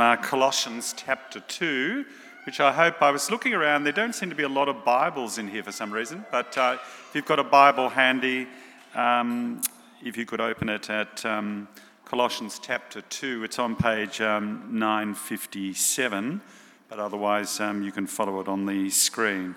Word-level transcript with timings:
Uh, 0.00 0.16
Colossians 0.16 0.94
chapter 0.96 1.40
2, 1.40 2.06
which 2.46 2.58
I 2.58 2.72
hope 2.72 3.02
I 3.02 3.10
was 3.10 3.30
looking 3.30 3.52
around. 3.52 3.84
There 3.84 3.92
don't 3.92 4.14
seem 4.14 4.30
to 4.30 4.34
be 4.34 4.44
a 4.44 4.48
lot 4.48 4.66
of 4.66 4.82
Bibles 4.82 5.36
in 5.36 5.46
here 5.46 5.62
for 5.62 5.72
some 5.72 5.92
reason, 5.92 6.24
but 6.30 6.56
uh, 6.56 6.78
if 6.80 7.14
you've 7.14 7.26
got 7.26 7.38
a 7.38 7.44
Bible 7.44 7.90
handy, 7.90 8.48
um, 8.94 9.60
if 10.02 10.16
you 10.16 10.24
could 10.24 10.40
open 10.40 10.70
it 10.70 10.88
at 10.88 11.22
um, 11.26 11.68
Colossians 12.06 12.58
chapter 12.62 13.02
2, 13.02 13.44
it's 13.44 13.58
on 13.58 13.76
page 13.76 14.22
um, 14.22 14.68
957, 14.70 16.40
but 16.88 16.98
otherwise 16.98 17.60
um, 17.60 17.82
you 17.82 17.92
can 17.92 18.06
follow 18.06 18.40
it 18.40 18.48
on 18.48 18.64
the 18.64 18.88
screen. 18.88 19.54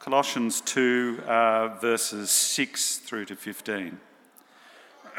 Colossians 0.00 0.60
2, 0.60 1.22
uh, 1.26 1.68
verses 1.80 2.30
6 2.30 2.98
through 2.98 3.24
to 3.24 3.36
15. 3.36 3.98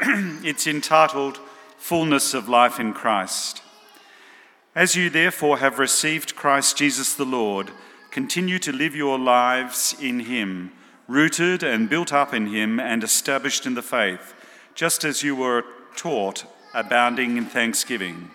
it's 0.44 0.68
entitled 0.68 1.40
Fullness 1.76 2.34
of 2.34 2.48
Life 2.48 2.78
in 2.78 2.92
Christ. 2.92 3.61
As 4.74 4.96
you 4.96 5.10
therefore 5.10 5.58
have 5.58 5.78
received 5.78 6.34
Christ 6.34 6.78
Jesus 6.78 7.12
the 7.12 7.26
Lord, 7.26 7.70
continue 8.10 8.58
to 8.60 8.72
live 8.72 8.96
your 8.96 9.18
lives 9.18 9.94
in 10.00 10.20
him, 10.20 10.72
rooted 11.06 11.62
and 11.62 11.90
built 11.90 12.10
up 12.10 12.32
in 12.32 12.46
him 12.46 12.80
and 12.80 13.04
established 13.04 13.66
in 13.66 13.74
the 13.74 13.82
faith, 13.82 14.32
just 14.74 15.04
as 15.04 15.22
you 15.22 15.36
were 15.36 15.62
taught, 15.94 16.46
abounding 16.72 17.36
in 17.36 17.44
thanksgiving. 17.44 18.30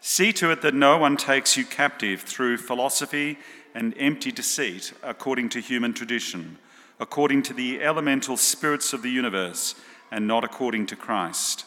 See 0.00 0.32
to 0.32 0.50
it 0.50 0.62
that 0.62 0.72
no 0.72 0.96
one 0.96 1.18
takes 1.18 1.54
you 1.54 1.66
captive 1.66 2.22
through 2.22 2.56
philosophy 2.56 3.38
and 3.74 3.94
empty 3.98 4.32
deceit, 4.32 4.94
according 5.02 5.50
to 5.50 5.60
human 5.60 5.92
tradition, 5.92 6.56
according 6.98 7.42
to 7.42 7.52
the 7.52 7.82
elemental 7.82 8.38
spirits 8.38 8.94
of 8.94 9.02
the 9.02 9.10
universe, 9.10 9.74
and 10.10 10.26
not 10.26 10.44
according 10.44 10.86
to 10.86 10.96
Christ. 10.96 11.66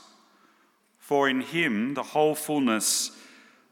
For 0.98 1.30
in 1.30 1.42
him 1.42 1.94
the 1.94 2.02
whole 2.02 2.34
fullness 2.34 3.12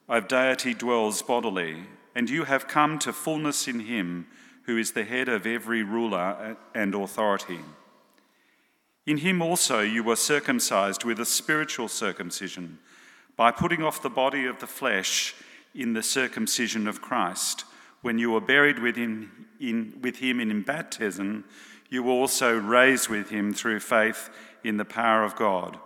of 0.07 0.27
deity 0.27 0.73
dwells 0.73 1.21
bodily, 1.21 1.83
and 2.13 2.29
you 2.29 2.43
have 2.43 2.67
come 2.67 2.99
to 2.99 3.11
fullness 3.11 3.67
in 3.67 3.81
him 3.81 4.27
who 4.63 4.77
is 4.77 4.91
the 4.91 5.03
head 5.03 5.29
of 5.29 5.45
every 5.45 5.83
ruler 5.83 6.57
and 6.73 6.95
authority. 6.95 7.59
In 9.05 9.17
him 9.17 9.41
also 9.41 9.81
you 9.81 10.03
were 10.03 10.15
circumcised 10.15 11.03
with 11.03 11.19
a 11.19 11.25
spiritual 11.25 11.87
circumcision, 11.87 12.79
by 13.35 13.51
putting 13.51 13.83
off 13.83 14.01
the 14.01 14.09
body 14.09 14.45
of 14.45 14.59
the 14.59 14.67
flesh 14.67 15.35
in 15.73 15.93
the 15.93 16.03
circumcision 16.03 16.87
of 16.87 17.01
Christ. 17.01 17.65
When 18.01 18.17
you 18.17 18.31
were 18.31 18.41
buried 18.41 18.79
with 18.79 18.95
him 18.95 19.47
in, 19.59 19.99
with 20.01 20.17
him 20.17 20.39
in 20.39 20.61
baptism, 20.61 21.43
you 21.89 22.03
were 22.03 22.13
also 22.13 22.57
raised 22.57 23.09
with 23.09 23.29
him 23.29 23.53
through 23.53 23.81
faith 23.81 24.29
in 24.63 24.77
the 24.77 24.85
power 24.85 25.23
of 25.23 25.35
God, 25.35 25.77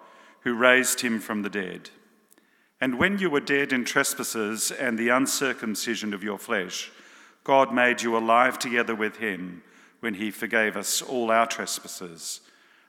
who 0.42 0.54
raised 0.54 1.02
him 1.02 1.20
from 1.20 1.42
the 1.42 1.50
dead. 1.50 1.90
And 2.82 2.98
when 2.98 3.18
you 3.18 3.30
were 3.30 3.42
dead 3.42 3.74
in 3.74 3.84
trespasses 3.84 4.72
and 4.72 4.98
the 4.98 5.10
uncircumcision 5.10 6.14
of 6.14 6.24
your 6.24 6.38
flesh, 6.38 6.92
God 7.44 7.74
made 7.74 8.02
you 8.02 8.18
alive 8.18 8.58
together 8.58 8.96
with 8.96 9.18
him 9.18 9.64
when 10.00 10.14
he 10.14 10.32
forgave 10.32 10.78
us 10.78 11.02
all 11.02 11.30
our 11.30 11.46
trespasses, 11.46 12.42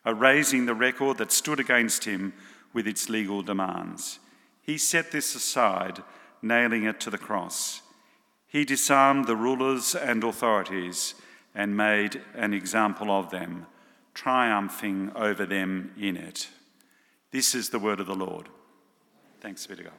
erasing 0.07 0.67
the 0.67 0.75
record 0.75 1.19
that 1.19 1.33
stood 1.33 1.59
against 1.59 2.05
him 2.05 2.33
with 2.73 2.87
its 2.87 3.09
legal 3.09 3.43
demands. 3.43 4.21
He 4.63 4.79
set 4.79 5.11
this 5.11 5.35
aside, 5.35 6.03
nailing 6.41 6.85
it 6.85 7.01
to 7.01 7.11
the 7.11 7.19
cross. 7.19 7.83
He 8.47 8.65
disarmed 8.65 9.27
the 9.27 9.37
rulers 9.37 9.95
and 9.95 10.23
authorities 10.23 11.15
and 11.55 11.77
made 11.77 12.21
an 12.35 12.55
example 12.55 13.11
of 13.11 13.31
them, 13.31 13.67
triumphing 14.15 15.11
over 15.17 15.45
them 15.47 15.93
in 15.99 16.17
it. 16.17 16.49
This 17.33 17.55
is 17.55 17.71
the 17.71 17.79
word 17.79 17.99
of 17.99 18.07
the 18.07 18.15
Lord. 18.15 18.49
Thanks 19.41 19.67
be 19.67 19.77
to 19.77 19.85
God. 19.85 19.93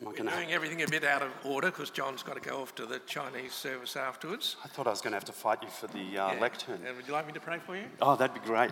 We're 0.00 0.14
doing 0.14 0.50
everything 0.52 0.82
a 0.82 0.88
bit 0.88 1.04
out 1.04 1.20
of 1.22 1.30
order 1.44 1.70
because 1.70 1.90
John's 1.90 2.22
got 2.22 2.42
to 2.42 2.48
go 2.48 2.62
off 2.62 2.74
to 2.76 2.86
the 2.86 3.00
Chinese 3.00 3.52
service 3.52 3.96
afterwards. 3.96 4.56
I 4.64 4.68
thought 4.68 4.86
I 4.86 4.90
was 4.90 5.02
going 5.02 5.10
to 5.12 5.16
have 5.16 5.26
to 5.26 5.32
fight 5.32 5.62
you 5.62 5.68
for 5.68 5.88
the 5.88 5.98
uh, 6.18 6.32
Yeah. 6.32 6.40
lectern. 6.40 6.80
And 6.86 6.96
would 6.96 7.06
you 7.06 7.12
like 7.12 7.26
me 7.26 7.34
to 7.34 7.40
pray 7.40 7.58
for 7.58 7.76
you? 7.76 7.84
Oh, 8.00 8.16
that'd 8.16 8.32
be 8.32 8.40
great. 8.46 8.70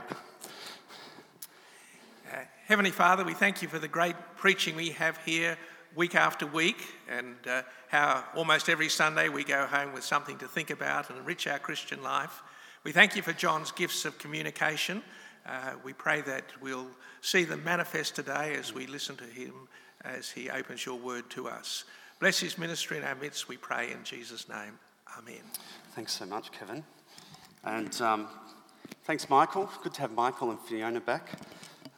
Uh, 2.32 2.37
Heavenly 2.66 2.91
Father, 2.91 3.25
we 3.25 3.34
thank 3.34 3.60
you 3.60 3.69
for 3.69 3.78
the 3.78 3.88
great 3.88 4.16
preaching 4.37 4.75
we 4.76 4.91
have 4.91 5.19
here 5.25 5.59
week 5.94 6.15
after 6.15 6.47
week, 6.47 6.87
and 7.09 7.34
uh, 7.47 7.62
how 7.88 8.25
almost 8.34 8.69
every 8.69 8.88
Sunday 8.88 9.28
we 9.28 9.44
go 9.44 9.66
home 9.66 9.93
with 9.93 10.05
something 10.05 10.38
to 10.38 10.47
think 10.49 10.70
about 10.70 11.10
and 11.10 11.19
enrich 11.19 11.47
our 11.47 11.59
Christian 11.59 12.03
life. 12.03 12.43
We 12.88 12.93
thank 12.93 13.16
you 13.16 13.21
for 13.21 13.34
John's 13.34 13.71
gifts 13.71 14.06
of 14.06 14.16
communication. 14.16 15.03
Uh, 15.44 15.72
we 15.84 15.93
pray 15.93 16.22
that 16.22 16.44
we'll 16.62 16.87
see 17.21 17.44
them 17.44 17.62
manifest 17.62 18.16
today 18.16 18.54
as 18.54 18.72
we 18.72 18.87
listen 18.87 19.15
to 19.16 19.25
him 19.25 19.53
as 20.06 20.31
he 20.31 20.49
opens 20.49 20.87
your 20.87 20.97
word 20.97 21.28
to 21.28 21.49
us. 21.49 21.84
Bless 22.19 22.41
his 22.41 22.56
ministry 22.56 22.97
in 22.97 23.04
our 23.04 23.15
midst, 23.16 23.47
we 23.47 23.59
pray 23.59 23.93
in 23.93 24.04
Jesus' 24.04 24.49
name. 24.49 24.78
Amen. 25.19 25.43
Thanks 25.94 26.15
so 26.15 26.25
much, 26.25 26.50
Kevin. 26.50 26.82
And 27.62 28.00
um, 28.00 28.26
thanks, 29.05 29.28
Michael. 29.28 29.69
Good 29.82 29.93
to 29.93 30.00
have 30.00 30.12
Michael 30.12 30.50
and 30.50 30.59
Fiona 30.59 31.03
back. 31.03 31.32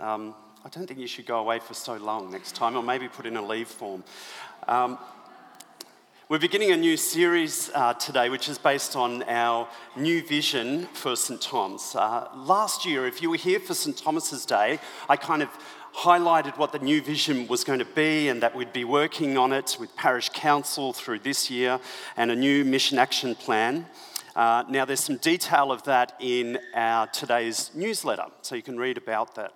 Um, 0.01 0.35
I 0.65 0.71
don't 0.71 0.89
think 0.89 0.99
you 0.99 1.07
should 1.07 1.25
go 1.25 1.39
away 1.39 1.61
for 1.61 1.75
so 1.75 1.99
long 1.99 2.33
next 2.33 2.57
time, 2.57 2.75
or 2.75 2.83
maybe 2.83 3.07
put 3.07 3.27
in 3.27 3.37
a 3.37 3.47
leave 3.47 3.69
form. 3.69 4.03
Um, 4.67 4.99
we're 6.31 6.39
beginning 6.39 6.71
a 6.71 6.77
new 6.77 6.97
series 6.97 7.73
uh, 7.75 7.93
today, 7.95 8.29
which 8.29 8.49
is 8.49 8.57
based 8.57 8.95
on 8.95 9.25
our 9.25 9.69
new 9.97 10.25
vision 10.25 10.87
for 10.93 11.17
St. 11.17 11.43
Thomas. 11.43 11.97
Uh, 11.97 12.29
last 12.37 12.87
year, 12.87 13.05
if 13.09 13.21
you 13.21 13.31
were 13.31 13.37
here 13.37 13.59
for 13.59 13.75
St. 13.75 13.97
Thomas's 13.97 14.47
Day, 14.47 14.79
I 15.09 15.17
kind 15.17 15.43
of 15.43 15.49
highlighted 15.93 16.57
what 16.57 16.71
the 16.71 16.79
new 16.79 17.03
vision 17.03 17.49
was 17.49 17.65
going 17.65 17.81
to 17.81 17.85
be 17.85 18.29
and 18.29 18.41
that 18.45 18.55
we'd 18.55 18.73
be 18.73 18.85
working 18.85 19.37
on 19.37 19.53
it 19.53 19.77
with 19.81 19.97
parish 19.97 20.29
council 20.29 20.93
through 20.93 21.19
this 21.19 21.51
year 21.51 21.81
and 22.17 22.31
a 22.31 22.37
new 22.37 22.65
mission 22.65 22.97
action 22.97 23.35
plan. 23.35 23.85
Uh, 24.37 24.63
now, 24.69 24.85
there's 24.85 25.03
some 25.03 25.17
detail 25.17 25.73
of 25.73 25.83
that 25.83 26.13
in 26.21 26.61
our 26.77 27.09
today's 27.09 27.73
newsletter, 27.75 28.27
so 28.43 28.55
you 28.55 28.63
can 28.63 28.79
read 28.79 28.99
about 28.99 29.35
that. 29.35 29.53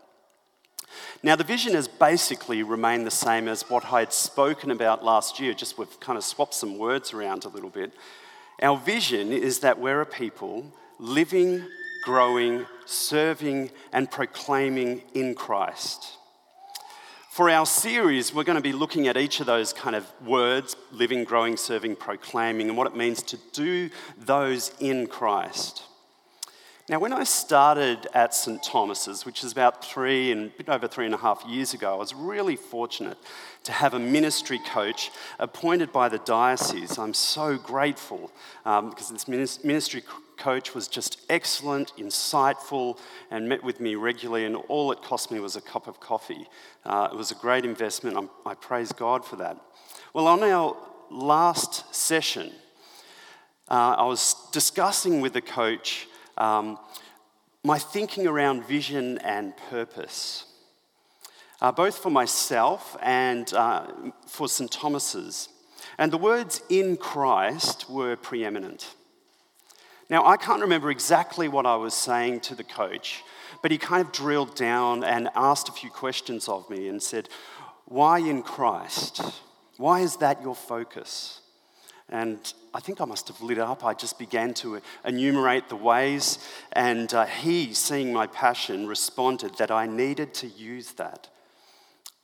Now, 1.22 1.36
the 1.36 1.44
vision 1.44 1.74
has 1.74 1.88
basically 1.88 2.62
remained 2.62 3.06
the 3.06 3.10
same 3.10 3.48
as 3.48 3.68
what 3.70 3.92
I 3.92 4.00
had 4.00 4.12
spoken 4.12 4.70
about 4.70 5.04
last 5.04 5.40
year, 5.40 5.54
just 5.54 5.78
we've 5.78 6.00
kind 6.00 6.18
of 6.18 6.24
swapped 6.24 6.54
some 6.54 6.78
words 6.78 7.12
around 7.12 7.44
a 7.44 7.48
little 7.48 7.70
bit. 7.70 7.92
Our 8.62 8.76
vision 8.76 9.32
is 9.32 9.60
that 9.60 9.78
we're 9.78 10.00
a 10.00 10.06
people 10.06 10.72
living, 10.98 11.66
growing, 12.04 12.66
serving, 12.86 13.70
and 13.92 14.10
proclaiming 14.10 15.02
in 15.14 15.34
Christ. 15.34 16.18
For 17.30 17.50
our 17.50 17.66
series, 17.66 18.32
we're 18.32 18.44
going 18.44 18.54
to 18.54 18.62
be 18.62 18.72
looking 18.72 19.08
at 19.08 19.16
each 19.16 19.40
of 19.40 19.46
those 19.46 19.72
kind 19.72 19.96
of 19.96 20.06
words 20.24 20.76
living, 20.92 21.24
growing, 21.24 21.56
serving, 21.56 21.96
proclaiming, 21.96 22.68
and 22.68 22.78
what 22.78 22.86
it 22.86 22.94
means 22.94 23.24
to 23.24 23.38
do 23.52 23.90
those 24.16 24.70
in 24.78 25.08
Christ. 25.08 25.82
Now, 26.86 26.98
when 26.98 27.14
I 27.14 27.24
started 27.24 28.08
at 28.12 28.34
St. 28.34 28.62
Thomas's, 28.62 29.24
which 29.24 29.42
is 29.42 29.52
about 29.52 29.82
three 29.82 30.32
and 30.32 30.50
a 30.50 30.56
bit 30.58 30.68
over 30.68 30.86
three 30.86 31.06
and 31.06 31.14
a 31.14 31.18
half 31.18 31.42
years 31.48 31.72
ago, 31.72 31.94
I 31.94 31.96
was 31.96 32.12
really 32.12 32.56
fortunate 32.56 33.16
to 33.62 33.72
have 33.72 33.94
a 33.94 33.98
ministry 33.98 34.60
coach 34.66 35.10
appointed 35.38 35.92
by 35.92 36.10
the 36.10 36.18
diocese. 36.18 36.98
I'm 36.98 37.14
so 37.14 37.56
grateful 37.56 38.30
um, 38.66 38.90
because 38.90 39.08
this 39.08 39.26
ministry 39.26 40.02
coach 40.36 40.74
was 40.74 40.86
just 40.86 41.22
excellent, 41.30 41.94
insightful, 41.96 42.98
and 43.30 43.48
met 43.48 43.64
with 43.64 43.80
me 43.80 43.94
regularly, 43.94 44.44
and 44.44 44.54
all 44.68 44.92
it 44.92 45.00
cost 45.00 45.30
me 45.30 45.40
was 45.40 45.56
a 45.56 45.62
cup 45.62 45.86
of 45.86 46.00
coffee. 46.00 46.46
Uh, 46.84 47.08
it 47.10 47.16
was 47.16 47.30
a 47.30 47.36
great 47.36 47.64
investment. 47.64 48.14
I'm, 48.14 48.28
I 48.44 48.52
praise 48.52 48.92
God 48.92 49.24
for 49.24 49.36
that. 49.36 49.56
Well, 50.12 50.26
on 50.26 50.42
our 50.42 50.76
last 51.10 51.94
session, 51.94 52.52
uh, 53.70 53.94
I 53.96 54.04
was 54.04 54.36
discussing 54.52 55.22
with 55.22 55.32
the 55.32 55.40
coach 55.40 56.08
um, 56.36 56.78
my 57.62 57.78
thinking 57.78 58.26
around 58.26 58.64
vision 58.64 59.18
and 59.18 59.56
purpose, 59.70 60.44
uh, 61.60 61.72
both 61.72 61.98
for 61.98 62.10
myself 62.10 62.96
and 63.02 63.52
uh, 63.54 63.86
for 64.26 64.48
St. 64.48 64.70
Thomas's. 64.70 65.48
And 65.98 66.12
the 66.12 66.18
words 66.18 66.60
in 66.68 66.96
Christ 66.96 67.88
were 67.88 68.16
preeminent. 68.16 68.94
Now, 70.10 70.26
I 70.26 70.36
can't 70.36 70.60
remember 70.60 70.90
exactly 70.90 71.48
what 71.48 71.64
I 71.64 71.76
was 71.76 71.94
saying 71.94 72.40
to 72.40 72.54
the 72.54 72.64
coach, 72.64 73.22
but 73.62 73.70
he 73.70 73.78
kind 73.78 74.04
of 74.04 74.12
drilled 74.12 74.54
down 74.54 75.02
and 75.02 75.30
asked 75.34 75.68
a 75.68 75.72
few 75.72 75.88
questions 75.88 76.48
of 76.48 76.68
me 76.68 76.88
and 76.88 77.02
said, 77.02 77.28
Why 77.86 78.18
in 78.18 78.42
Christ? 78.42 79.22
Why 79.78 80.00
is 80.00 80.16
that 80.16 80.42
your 80.42 80.54
focus? 80.54 81.40
And 82.10 82.38
I 82.74 82.80
think 82.80 83.00
I 83.00 83.06
must 83.06 83.28
have 83.28 83.40
lit 83.40 83.58
up. 83.58 83.84
I 83.84 83.94
just 83.94 84.18
began 84.18 84.52
to 84.54 84.80
enumerate 85.04 85.68
the 85.68 85.76
ways, 85.76 86.38
and 86.72 87.12
uh, 87.14 87.24
he, 87.24 87.72
seeing 87.72 88.12
my 88.12 88.26
passion, 88.26 88.86
responded 88.86 89.56
that 89.56 89.70
I 89.70 89.86
needed 89.86 90.34
to 90.34 90.46
use 90.46 90.92
that 90.92 91.28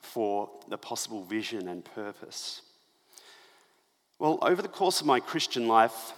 for 0.00 0.50
the 0.68 0.76
possible 0.76 1.24
vision 1.24 1.68
and 1.68 1.84
purpose. 1.84 2.62
Well, 4.18 4.38
over 4.42 4.60
the 4.60 4.68
course 4.68 5.00
of 5.00 5.06
my 5.06 5.18
Christian 5.18 5.66
life, 5.66 6.12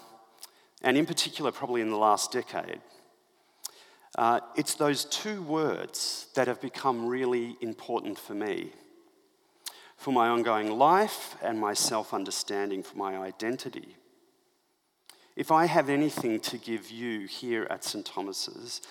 and 0.83 0.97
in 0.97 1.07
particular, 1.07 1.53
probably 1.53 1.83
in 1.83 1.91
the 1.91 1.97
last 1.97 2.33
decade, 2.33 2.81
uh, 4.19 4.41
it's 4.57 4.75
those 4.75 5.05
two 5.05 5.41
words 5.43 6.27
that 6.35 6.49
have 6.49 6.61
become 6.61 7.07
really 7.07 7.57
important 7.61 8.19
for 8.19 8.35
me 8.35 8.73
for 10.03 10.13
my 10.13 10.27
ongoing 10.27 10.69
life 10.69 11.37
and 11.45 11.61
my 11.61 11.73
self 11.73 12.13
understanding, 12.13 12.83
for 12.83 12.97
my 12.97 13.17
identity. 13.17 13.97
If 15.37 15.53
I 15.53 15.67
have 15.67 15.89
anything 15.89 16.41
to 16.41 16.59
give 16.59 16.91
you 16.91 17.27
here 17.29 17.69
at 17.71 17.85
St. 17.85 18.05
Thomas's, 18.05 18.83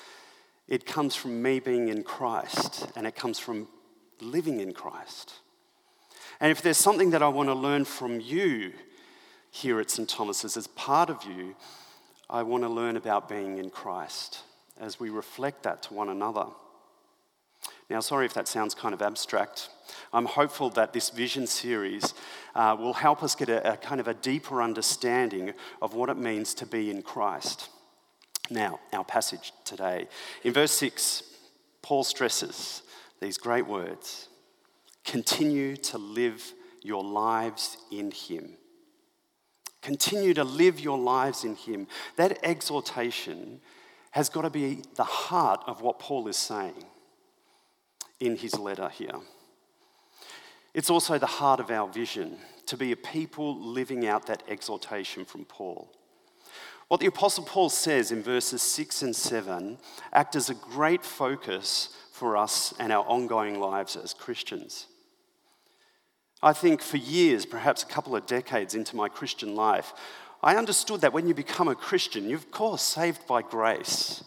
it 0.69 0.85
comes 0.85 1.13
from 1.13 1.41
me 1.41 1.59
being 1.59 1.89
in 1.89 2.03
Christ 2.03 2.87
and 2.95 3.05
it 3.05 3.13
comes 3.13 3.39
from 3.39 3.67
living 4.21 4.61
in 4.61 4.73
Christ. 4.73 5.33
And 6.39 6.49
if 6.49 6.61
there's 6.61 6.77
something 6.77 7.09
that 7.09 7.21
I 7.21 7.27
want 7.27 7.49
to 7.49 7.55
learn 7.55 7.83
from 7.83 8.21
you 8.21 8.71
here 9.51 9.81
at 9.81 9.91
St. 9.91 10.07
Thomas's 10.07 10.55
as 10.55 10.67
part 10.67 11.09
of 11.09 11.25
you, 11.25 11.57
I 12.29 12.43
want 12.43 12.63
to 12.63 12.69
learn 12.69 12.95
about 12.95 13.27
being 13.27 13.57
in 13.57 13.69
Christ 13.69 14.43
as 14.79 14.97
we 14.97 15.09
reflect 15.09 15.63
that 15.63 15.83
to 15.83 15.93
one 15.93 16.07
another. 16.07 16.45
Now, 17.91 17.99
sorry 17.99 18.25
if 18.25 18.33
that 18.35 18.47
sounds 18.47 18.73
kind 18.73 18.93
of 18.93 19.01
abstract. 19.01 19.67
I'm 20.13 20.25
hopeful 20.25 20.69
that 20.71 20.93
this 20.93 21.09
vision 21.09 21.45
series 21.45 22.13
uh, 22.55 22.73
will 22.79 22.93
help 22.93 23.21
us 23.21 23.35
get 23.35 23.49
a, 23.49 23.73
a 23.73 23.75
kind 23.75 23.99
of 23.99 24.07
a 24.07 24.13
deeper 24.13 24.61
understanding 24.61 25.51
of 25.81 25.93
what 25.93 26.09
it 26.09 26.15
means 26.15 26.53
to 26.53 26.65
be 26.65 26.89
in 26.89 27.01
Christ. 27.01 27.67
Now, 28.49 28.79
our 28.93 29.03
passage 29.03 29.51
today. 29.65 30.07
In 30.45 30.53
verse 30.53 30.71
6, 30.71 31.23
Paul 31.81 32.05
stresses 32.05 32.81
these 33.19 33.37
great 33.37 33.67
words 33.67 34.29
continue 35.03 35.75
to 35.75 35.97
live 35.97 36.53
your 36.81 37.03
lives 37.03 37.75
in 37.91 38.11
Him. 38.11 38.53
Continue 39.81 40.33
to 40.35 40.45
live 40.45 40.79
your 40.79 40.97
lives 40.97 41.43
in 41.43 41.57
Him. 41.57 41.87
That 42.15 42.39
exhortation 42.41 43.59
has 44.11 44.29
got 44.29 44.43
to 44.43 44.49
be 44.49 44.83
the 44.95 45.03
heart 45.03 45.61
of 45.67 45.81
what 45.81 45.99
Paul 45.99 46.29
is 46.29 46.37
saying 46.37 46.85
in 48.21 48.37
his 48.37 48.57
letter 48.57 48.87
here. 48.87 49.19
It's 50.73 50.89
also 50.89 51.17
the 51.17 51.25
heart 51.25 51.59
of 51.59 51.69
our 51.69 51.89
vision 51.89 52.37
to 52.67 52.77
be 52.77 52.93
a 52.93 52.95
people 52.95 53.59
living 53.59 54.07
out 54.07 54.27
that 54.27 54.43
exhortation 54.47 55.25
from 55.25 55.43
Paul. 55.43 55.91
What 56.87 56.99
the 56.99 57.07
Apostle 57.07 57.43
Paul 57.43 57.69
says 57.69 58.11
in 58.11 58.23
verses 58.23 58.61
6 58.61 59.01
and 59.01 59.15
7 59.15 59.77
act 60.13 60.35
as 60.35 60.49
a 60.49 60.53
great 60.53 61.03
focus 61.03 61.89
for 62.11 62.37
us 62.37 62.73
and 62.79 62.91
our 62.91 63.03
ongoing 63.05 63.59
lives 63.59 63.95
as 63.95 64.13
Christians. 64.13 64.87
I 66.43 66.53
think 66.53 66.81
for 66.81 66.97
years, 66.97 67.45
perhaps 67.45 67.83
a 67.83 67.87
couple 67.87 68.15
of 68.15 68.25
decades 68.25 68.75
into 68.75 68.95
my 68.95 69.09
Christian 69.09 69.55
life, 69.55 69.93
I 70.43 70.55
understood 70.55 71.01
that 71.01 71.13
when 71.13 71.27
you 71.27 71.33
become 71.33 71.67
a 71.67 71.75
Christian, 71.75 72.27
you're 72.27 72.39
of 72.39 72.51
course 72.51 72.81
saved 72.81 73.27
by 73.27 73.41
grace. 73.41 74.23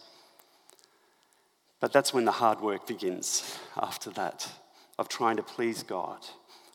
But 1.79 1.93
that's 1.93 2.13
when 2.13 2.25
the 2.25 2.31
hard 2.31 2.61
work 2.61 2.87
begins 2.87 3.57
after 3.77 4.09
that 4.11 4.49
of 4.97 5.09
trying 5.09 5.37
to 5.37 5.43
please 5.43 5.83
God, 5.83 6.19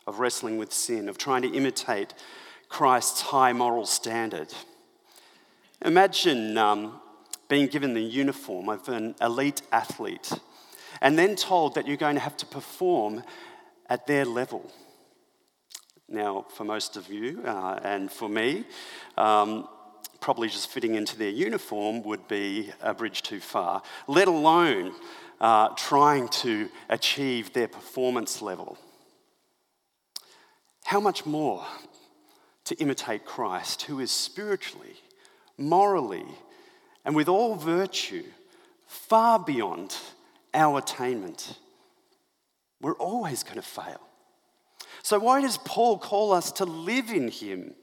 of 0.07 0.19
wrestling 0.19 0.59
with 0.59 0.73
sin, 0.73 1.09
of 1.09 1.19
trying 1.19 1.43
to 1.43 1.49
imitate 1.49 2.15
Christ's 2.69 3.21
high 3.21 3.53
moral 3.53 3.87
standard. 3.87 4.53
Imagine 5.85 6.59
um, 6.59 7.01
being 7.49 7.67
given 7.67 7.95
the 7.95 8.03
uniform 8.03 8.69
of 8.69 8.89
an 8.89 9.15
elite 9.21 9.63
athlete 9.73 10.33
and 11.01 11.19
then 11.19 11.35
told 11.35 11.75
that 11.75 11.87
you're 11.87 11.97
going 11.97 12.17
to 12.17 12.21
have 12.21 12.37
to 12.37 12.47
perform 12.47 13.23
at 13.89 14.07
their 14.07 14.25
level. 14.25 14.71
Now, 16.09 16.47
for 16.51 16.65
most 16.65 16.97
of 16.97 17.11
you 17.11 17.43
uh, 17.45 17.81
and 17.83 18.11
for 18.11 18.29
me, 18.29 18.65
um, 19.17 19.69
probably 20.21 20.49
just 20.49 20.71
fitting 20.71 20.95
into 20.95 21.17
their 21.17 21.31
uniform 21.31 22.03
would 22.03 22.29
be 22.29 22.71
a 22.83 22.95
bridge 22.95 23.23
too 23.23 23.41
far, 23.41 23.83
let 24.07 24.29
alone 24.29 24.93
uh, 25.41 25.69
trying 25.71 26.29
to 26.29 26.69
achieve 26.89 27.53
their 27.53 27.69
performance 27.69 28.43
level. 28.43 28.79
How 30.85 31.01
much 31.01 31.25
more 31.25 31.65
to 32.65 32.75
imitate 32.77 33.25
Christ, 33.25 33.83
who 33.83 34.01
is 34.01 34.11
spiritually, 34.11 34.97
morally, 35.57 36.27
and 37.05 37.17
with 37.17 37.29
all 37.29 37.55
virtue 37.55 38.25
far 38.87 39.39
beyond 39.39 39.97
our 40.53 40.79
attainment? 40.79 41.59
We're 42.81 42.95
always 42.95 43.43
going 43.43 43.57
to 43.57 43.63
fail. 43.63 44.01
So, 45.03 45.19
why 45.19 45.41
does 45.41 45.59
Paul 45.59 45.99
call 45.99 46.33
us 46.33 46.53
to 46.53 46.65
live 46.65 47.11
in 47.11 47.29
him? 47.29 47.75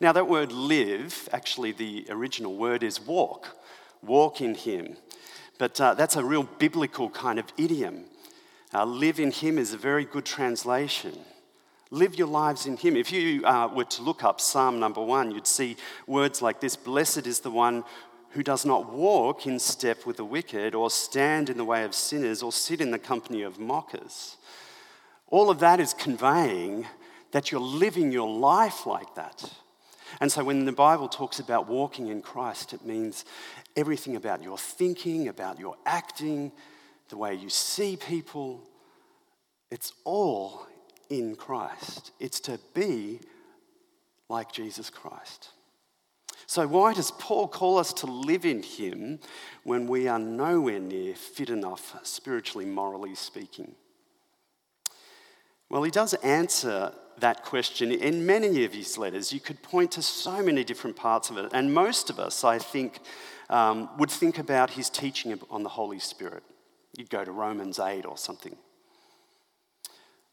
Now, 0.00 0.12
that 0.12 0.28
word 0.28 0.52
live, 0.52 1.28
actually, 1.32 1.72
the 1.72 2.06
original 2.10 2.56
word 2.56 2.82
is 2.82 3.00
walk, 3.00 3.56
walk 4.02 4.40
in 4.40 4.54
him. 4.54 4.96
But 5.58 5.80
uh, 5.80 5.94
that's 5.94 6.16
a 6.16 6.24
real 6.24 6.42
biblical 6.42 7.10
kind 7.10 7.38
of 7.38 7.46
idiom. 7.56 8.04
Uh, 8.72 8.84
live 8.84 9.20
in 9.20 9.30
him 9.30 9.56
is 9.56 9.72
a 9.72 9.78
very 9.78 10.04
good 10.04 10.24
translation. 10.24 11.16
Live 11.90 12.16
your 12.16 12.26
lives 12.26 12.66
in 12.66 12.76
him. 12.76 12.96
If 12.96 13.12
you 13.12 13.44
uh, 13.46 13.68
were 13.68 13.84
to 13.84 14.02
look 14.02 14.24
up 14.24 14.40
Psalm 14.40 14.80
number 14.80 15.00
one, 15.00 15.30
you'd 15.30 15.46
see 15.46 15.76
words 16.08 16.42
like 16.42 16.60
this 16.60 16.74
Blessed 16.74 17.26
is 17.26 17.40
the 17.40 17.52
one 17.52 17.84
who 18.30 18.42
does 18.42 18.66
not 18.66 18.92
walk 18.92 19.46
in 19.46 19.60
step 19.60 20.04
with 20.04 20.16
the 20.16 20.24
wicked, 20.24 20.74
or 20.74 20.90
stand 20.90 21.48
in 21.48 21.56
the 21.56 21.64
way 21.64 21.84
of 21.84 21.94
sinners, 21.94 22.42
or 22.42 22.50
sit 22.50 22.80
in 22.80 22.90
the 22.90 22.98
company 22.98 23.42
of 23.42 23.60
mockers. 23.60 24.36
All 25.28 25.50
of 25.50 25.60
that 25.60 25.78
is 25.78 25.94
conveying 25.94 26.84
that 27.30 27.52
you're 27.52 27.60
living 27.60 28.10
your 28.10 28.28
life 28.28 28.86
like 28.86 29.14
that. 29.14 29.52
And 30.20 30.30
so 30.30 30.44
when 30.44 30.64
the 30.64 30.72
Bible 30.72 31.08
talks 31.08 31.38
about 31.38 31.68
walking 31.68 32.08
in 32.08 32.22
Christ, 32.22 32.72
it 32.72 32.84
means 32.84 33.24
everything 33.76 34.16
about 34.16 34.42
your 34.42 34.58
thinking, 34.58 35.28
about 35.28 35.58
your 35.58 35.76
acting, 35.86 36.52
the 37.08 37.16
way 37.16 37.34
you 37.34 37.50
see 37.50 37.96
people. 37.96 38.62
It's 39.70 39.92
all 40.04 40.66
in 41.10 41.36
Christ. 41.36 42.12
It's 42.20 42.40
to 42.40 42.58
be 42.74 43.20
like 44.28 44.52
Jesus 44.52 44.90
Christ. 44.90 45.50
So, 46.46 46.66
why 46.66 46.92
does 46.92 47.10
Paul 47.12 47.48
call 47.48 47.78
us 47.78 47.92
to 47.94 48.06
live 48.06 48.44
in 48.44 48.62
Him 48.62 49.18
when 49.62 49.86
we 49.86 50.08
are 50.08 50.18
nowhere 50.18 50.78
near 50.78 51.14
fit 51.14 51.48
enough, 51.48 51.96
spiritually, 52.02 52.66
morally 52.66 53.14
speaking? 53.14 53.74
Well, 55.68 55.82
he 55.82 55.90
does 55.90 56.14
answer 56.14 56.92
that 57.18 57.44
question 57.44 57.92
in 57.92 58.26
many 58.26 58.64
of 58.64 58.72
his 58.72 58.98
letters. 58.98 59.32
You 59.32 59.40
could 59.40 59.62
point 59.62 59.92
to 59.92 60.02
so 60.02 60.42
many 60.42 60.64
different 60.64 60.96
parts 60.96 61.30
of 61.30 61.38
it. 61.38 61.50
And 61.52 61.72
most 61.72 62.10
of 62.10 62.18
us, 62.18 62.44
I 62.44 62.58
think, 62.58 62.98
um, 63.50 63.88
would 63.98 64.10
think 64.10 64.38
about 64.38 64.70
his 64.70 64.90
teaching 64.90 65.38
on 65.50 65.62
the 65.62 65.68
Holy 65.68 65.98
Spirit. 65.98 66.42
You'd 66.96 67.10
go 67.10 67.24
to 67.24 67.32
Romans 67.32 67.78
8 67.78 68.04
or 68.04 68.16
something. 68.16 68.56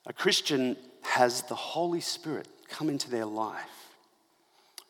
A 0.06 0.14
Christian 0.14 0.78
has 1.04 1.44
the 1.44 1.56
Holy 1.56 2.02
Spirit 2.02 2.48
come 2.70 2.90
into 2.90 3.10
their 3.10 3.26
life, 3.26 3.96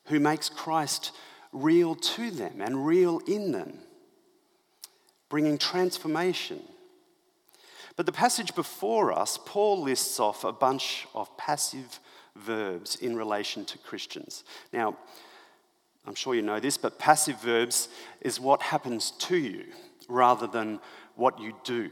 who 0.05 0.19
makes 0.19 0.49
Christ 0.49 1.11
real 1.51 1.95
to 1.95 2.31
them 2.31 2.61
and 2.61 2.85
real 2.85 3.19
in 3.27 3.51
them, 3.51 3.79
bringing 5.29 5.57
transformation 5.57 6.61
but 8.01 8.07
the 8.07 8.11
passage 8.11 8.55
before 8.55 9.13
us, 9.13 9.37
Paul 9.45 9.83
lists 9.83 10.19
off 10.19 10.43
a 10.43 10.51
bunch 10.51 11.05
of 11.13 11.37
passive 11.37 11.99
verbs 12.35 12.95
in 12.95 13.15
relation 13.15 13.63
to 13.65 13.77
Christians. 13.77 14.43
Now, 14.73 14.97
I'm 16.07 16.15
sure 16.15 16.33
you 16.33 16.41
know 16.41 16.59
this, 16.59 16.79
but 16.79 16.97
passive 16.97 17.39
verbs 17.41 17.89
is 18.19 18.39
what 18.39 18.63
happens 18.63 19.11
to 19.11 19.37
you 19.37 19.65
rather 20.09 20.47
than 20.47 20.79
what 21.13 21.39
you 21.39 21.53
do. 21.63 21.91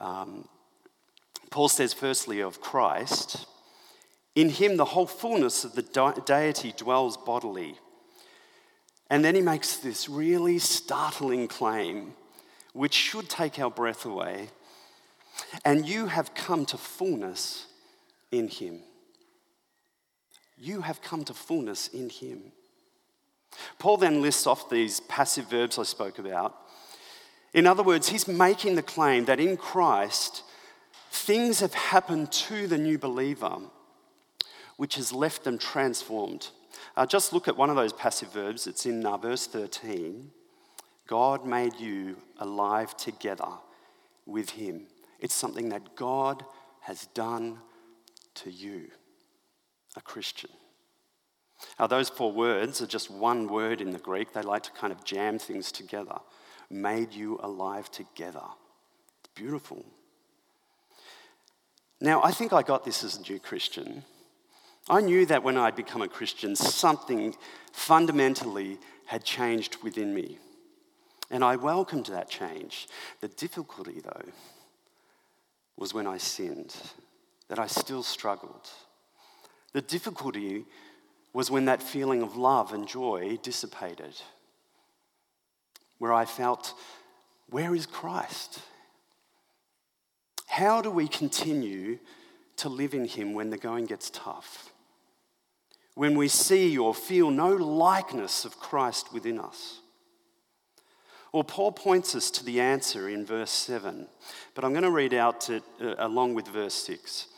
Um, 0.00 0.46
Paul 1.50 1.68
says, 1.68 1.92
firstly, 1.92 2.38
of 2.38 2.60
Christ, 2.60 3.46
in 4.36 4.48
him 4.48 4.76
the 4.76 4.84
whole 4.84 5.08
fullness 5.08 5.64
of 5.64 5.74
the 5.74 6.22
deity 6.24 6.72
dwells 6.76 7.16
bodily. 7.16 7.74
And 9.10 9.24
then 9.24 9.34
he 9.34 9.42
makes 9.42 9.78
this 9.78 10.08
really 10.08 10.60
startling 10.60 11.48
claim 11.48 12.14
which 12.72 12.94
should 12.94 13.28
take 13.28 13.58
our 13.58 13.70
breath 13.70 14.04
away, 14.04 14.48
and 15.64 15.86
you 15.86 16.06
have 16.06 16.34
come 16.34 16.64
to 16.66 16.76
fullness 16.76 17.66
in 18.30 18.48
Him. 18.48 18.80
You 20.58 20.82
have 20.82 21.02
come 21.02 21.24
to 21.24 21.34
fullness 21.34 21.88
in 21.88 22.10
Him. 22.10 22.52
Paul 23.78 23.96
then 23.96 24.22
lists 24.22 24.46
off 24.46 24.70
these 24.70 25.00
passive 25.00 25.50
verbs 25.50 25.78
I 25.78 25.82
spoke 25.82 26.18
about. 26.18 26.56
In 27.52 27.66
other 27.66 27.82
words, 27.82 28.08
he's 28.08 28.28
making 28.28 28.76
the 28.76 28.82
claim 28.82 29.24
that 29.24 29.40
in 29.40 29.56
Christ, 29.56 30.44
things 31.10 31.60
have 31.60 31.74
happened 31.74 32.30
to 32.30 32.68
the 32.68 32.78
new 32.78 32.98
believer 32.98 33.58
which 34.80 34.94
has 34.94 35.12
left 35.12 35.44
them 35.44 35.58
transformed. 35.58 36.48
Uh, 36.96 37.04
just 37.04 37.34
look 37.34 37.48
at 37.48 37.54
one 37.54 37.68
of 37.68 37.76
those 37.76 37.92
passive 37.92 38.32
verbs. 38.32 38.66
It's 38.66 38.86
in 38.86 39.04
uh, 39.04 39.18
verse 39.18 39.46
13. 39.46 40.30
God 41.10 41.44
made 41.44 41.74
you 41.80 42.16
alive 42.38 42.96
together 42.96 43.48
with 44.26 44.50
Him. 44.50 44.86
It's 45.18 45.34
something 45.34 45.70
that 45.70 45.96
God 45.96 46.44
has 46.82 47.06
done 47.14 47.58
to 48.36 48.50
you, 48.50 48.92
a 49.96 50.00
Christian. 50.00 50.50
Now, 51.80 51.88
those 51.88 52.08
four 52.08 52.30
words 52.30 52.80
are 52.80 52.86
just 52.86 53.10
one 53.10 53.48
word 53.48 53.80
in 53.80 53.90
the 53.90 53.98
Greek. 53.98 54.32
They 54.32 54.42
like 54.42 54.62
to 54.62 54.70
kind 54.70 54.92
of 54.92 55.04
jam 55.04 55.40
things 55.40 55.72
together. 55.72 56.20
Made 56.70 57.12
you 57.12 57.40
alive 57.42 57.90
together. 57.90 58.46
It's 59.18 59.34
beautiful. 59.34 59.84
Now, 62.00 62.22
I 62.22 62.30
think 62.30 62.52
I 62.52 62.62
got 62.62 62.84
this 62.84 63.02
as 63.02 63.16
a 63.16 63.22
new 63.22 63.40
Christian. 63.40 64.04
I 64.88 65.00
knew 65.00 65.26
that 65.26 65.42
when 65.42 65.56
I'd 65.56 65.74
become 65.74 66.02
a 66.02 66.08
Christian, 66.08 66.54
something 66.54 67.34
fundamentally 67.72 68.78
had 69.06 69.24
changed 69.24 69.82
within 69.82 70.14
me. 70.14 70.38
And 71.30 71.44
I 71.44 71.56
welcomed 71.56 72.06
that 72.06 72.28
change. 72.28 72.88
The 73.20 73.28
difficulty, 73.28 74.00
though, 74.02 74.32
was 75.76 75.94
when 75.94 76.06
I 76.06 76.18
sinned, 76.18 76.74
that 77.48 77.58
I 77.58 77.66
still 77.66 78.02
struggled. 78.02 78.68
The 79.72 79.80
difficulty 79.80 80.64
was 81.32 81.50
when 81.50 81.66
that 81.66 81.82
feeling 81.82 82.22
of 82.22 82.36
love 82.36 82.72
and 82.72 82.88
joy 82.88 83.38
dissipated, 83.42 84.20
where 85.98 86.12
I 86.12 86.24
felt, 86.24 86.74
where 87.48 87.74
is 87.74 87.86
Christ? 87.86 88.60
How 90.46 90.82
do 90.82 90.90
we 90.90 91.06
continue 91.06 91.98
to 92.56 92.68
live 92.68 92.92
in 92.92 93.06
Him 93.06 93.34
when 93.34 93.50
the 93.50 93.56
going 93.56 93.86
gets 93.86 94.10
tough? 94.10 94.72
When 95.94 96.16
we 96.16 96.28
see 96.28 96.76
or 96.76 96.94
feel 96.94 97.30
no 97.30 97.54
likeness 97.54 98.44
of 98.44 98.58
Christ 98.58 99.12
within 99.12 99.38
us? 99.38 99.79
Well, 101.32 101.44
Paul 101.44 101.72
points 101.72 102.16
us 102.16 102.30
to 102.32 102.44
the 102.44 102.60
answer 102.60 103.08
in 103.08 103.24
verse 103.24 103.50
7, 103.50 104.08
but 104.54 104.64
I'm 104.64 104.72
going 104.72 104.82
to 104.82 104.90
read 104.90 105.14
out 105.14 105.48
it 105.48 105.62
uh, 105.80 105.94
along 105.98 106.34
with 106.34 106.48
verse 106.48 106.74
6. 106.74 107.28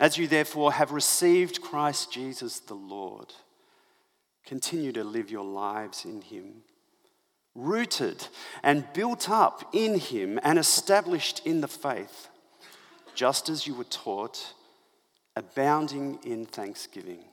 As 0.00 0.16
you 0.16 0.26
therefore 0.26 0.72
have 0.72 0.92
received 0.92 1.60
Christ 1.60 2.10
Jesus 2.12 2.60
the 2.60 2.74
Lord, 2.74 3.34
continue 4.46 4.92
to 4.92 5.04
live 5.04 5.30
your 5.30 5.44
lives 5.44 6.06
in 6.06 6.22
him, 6.22 6.62
rooted 7.54 8.26
and 8.62 8.90
built 8.94 9.28
up 9.28 9.68
in 9.74 9.98
him 9.98 10.40
and 10.42 10.58
established 10.58 11.46
in 11.46 11.60
the 11.60 11.68
faith, 11.68 12.28
just 13.14 13.50
as 13.50 13.66
you 13.66 13.74
were 13.74 13.84
taught, 13.84 14.54
abounding 15.34 16.18
in 16.24 16.46
thanksgiving 16.46 17.24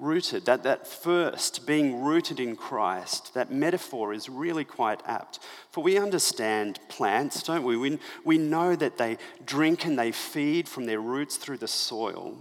rooted, 0.00 0.46
that, 0.46 0.62
that 0.62 0.86
first 0.86 1.66
being 1.66 2.02
rooted 2.02 2.40
in 2.40 2.56
Christ, 2.56 3.34
that 3.34 3.52
metaphor 3.52 4.12
is 4.12 4.28
really 4.28 4.64
quite 4.64 5.02
apt. 5.06 5.38
For 5.70 5.84
we 5.84 5.98
understand 5.98 6.80
plants, 6.88 7.42
don't 7.42 7.64
we? 7.64 7.76
we? 7.76 7.98
We 8.24 8.38
know 8.38 8.74
that 8.76 8.98
they 8.98 9.18
drink 9.44 9.84
and 9.84 9.98
they 9.98 10.12
feed 10.12 10.68
from 10.68 10.86
their 10.86 11.00
roots 11.00 11.36
through 11.36 11.58
the 11.58 11.68
soil. 11.68 12.38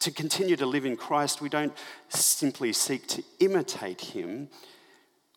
To 0.00 0.12
continue 0.12 0.56
to 0.56 0.66
live 0.66 0.86
in 0.86 0.96
Christ, 0.96 1.40
we 1.40 1.48
don't 1.48 1.76
simply 2.08 2.72
seek 2.72 3.06
to 3.08 3.22
imitate 3.40 4.00
Him. 4.00 4.48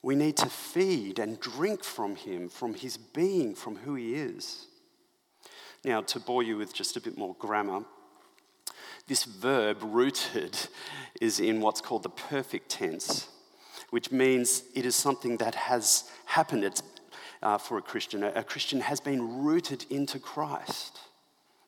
We 0.04 0.16
need 0.16 0.38
to 0.38 0.50
feed 0.50 1.20
and 1.20 1.40
drink 1.40 1.84
from 1.84 2.16
Him, 2.16 2.48
from 2.48 2.76
His 2.76 2.98
being, 2.98 3.56
from 3.56 3.76
who 3.76 3.96
He 3.96 4.14
is. 4.14 4.68
Now, 5.84 6.02
to 6.02 6.20
bore 6.20 6.44
you 6.44 6.58
with 6.58 6.74
just 6.74 6.96
a 6.96 7.02
bit 7.02 7.18
more 7.18 7.36
grammar, 7.40 7.84
this 9.08 9.24
verb, 9.24 9.78
rooted, 9.82 10.58
is 11.20 11.40
in 11.40 11.62
what's 11.62 11.82
called 11.82 12.04
the 12.04 12.10
perfect 12.10 12.70
tense, 12.70 13.28
which 13.90 14.12
means 14.12 14.64
it 14.76 14.86
is 14.86 14.96
something 14.96 15.38
that 15.38 15.56
has 15.56 16.10
happened 16.26 16.82
uh, 17.44 17.58
for 17.58 17.78
a 17.78 17.82
Christian. 17.82 18.24
A, 18.24 18.32
a 18.32 18.44
Christian 18.44 18.82
has 18.82 19.00
been 19.00 19.44
rooted 19.44 19.86
into 19.90 20.20
Christ 20.20 21.00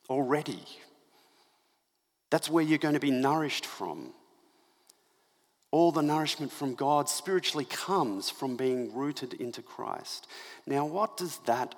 already. 0.09 0.63
That's 2.29 2.49
where 2.49 2.63
you're 2.63 2.77
going 2.79 2.95
to 2.95 2.99
be 2.99 3.11
nourished 3.11 3.65
from. 3.65 4.13
All 5.71 5.91
the 5.91 6.01
nourishment 6.01 6.51
from 6.51 6.75
God 6.75 7.09
spiritually 7.09 7.65
comes 7.65 8.29
from 8.29 8.55
being 8.55 8.93
rooted 8.93 9.33
into 9.33 9.61
Christ. 9.61 10.27
Now, 10.67 10.85
what 10.85 11.17
does 11.17 11.39
that 11.45 11.73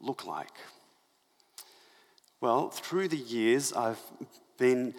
look 0.00 0.26
like? 0.26 0.54
Well, 2.40 2.70
through 2.70 3.08
the 3.08 3.16
years, 3.16 3.72
I've 3.72 4.00
been 4.58 4.94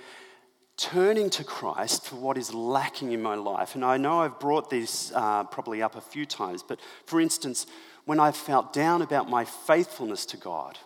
turning 0.77 1.29
to 1.29 1.43
Christ 1.43 2.05
for 2.05 2.15
what 2.15 2.37
is 2.37 2.53
lacking 2.53 3.11
in 3.11 3.21
my 3.21 3.35
life. 3.35 3.75
And 3.75 3.83
I 3.83 3.97
know 3.97 4.21
I've 4.21 4.39
brought 4.39 4.69
this 4.69 5.11
uh, 5.13 5.43
probably 5.43 5.81
up 5.81 5.95
a 5.95 6.01
few 6.01 6.25
times, 6.25 6.63
but 6.63 6.79
for 7.05 7.19
instance, 7.19 7.67
when 8.05 8.19
I've 8.19 8.37
felt 8.37 8.73
down 8.73 9.01
about 9.01 9.29
my 9.29 9.45
faithfulness 9.45 10.25
to 10.27 10.37
God, 10.37 10.79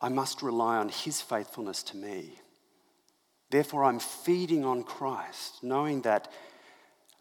I 0.00 0.08
must 0.08 0.42
rely 0.42 0.76
on 0.76 0.88
His 0.88 1.20
faithfulness 1.20 1.82
to 1.84 1.96
me. 1.96 2.32
Therefore, 3.50 3.84
I'm 3.84 3.98
feeding 3.98 4.64
on 4.64 4.82
Christ, 4.82 5.62
knowing 5.62 6.02
that 6.02 6.30